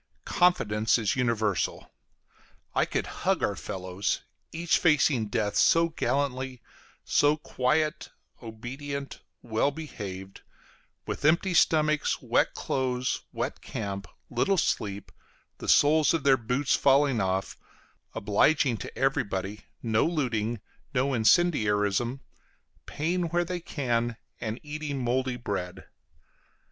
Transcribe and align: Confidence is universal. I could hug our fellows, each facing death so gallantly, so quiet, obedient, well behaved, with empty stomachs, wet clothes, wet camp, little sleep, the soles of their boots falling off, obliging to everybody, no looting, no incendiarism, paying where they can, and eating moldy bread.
Confidence 0.25 0.97
is 0.97 1.15
universal. 1.15 1.91
I 2.73 2.85
could 2.85 3.05
hug 3.21 3.43
our 3.43 3.55
fellows, 3.55 4.21
each 4.51 4.79
facing 4.79 5.27
death 5.27 5.55
so 5.55 5.89
gallantly, 5.89 6.59
so 7.03 7.37
quiet, 7.37 8.09
obedient, 8.41 9.21
well 9.43 9.69
behaved, 9.69 10.41
with 11.05 11.23
empty 11.23 11.53
stomachs, 11.53 12.19
wet 12.19 12.55
clothes, 12.55 13.21
wet 13.31 13.61
camp, 13.61 14.07
little 14.31 14.57
sleep, 14.57 15.11
the 15.59 15.69
soles 15.69 16.15
of 16.15 16.23
their 16.23 16.35
boots 16.35 16.75
falling 16.75 17.21
off, 17.21 17.55
obliging 18.15 18.77
to 18.77 18.97
everybody, 18.97 19.65
no 19.83 20.03
looting, 20.07 20.61
no 20.95 21.13
incendiarism, 21.13 22.21
paying 22.87 23.25
where 23.27 23.45
they 23.45 23.59
can, 23.59 24.17
and 24.39 24.59
eating 24.63 24.97
moldy 24.97 25.37
bread. 25.37 25.85